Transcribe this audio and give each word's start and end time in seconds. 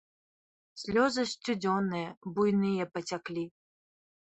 Слёзы 0.83 1.25
сцюдзёныя, 1.33 2.09
буйныя 2.33 2.91
пацяклі. 2.95 3.47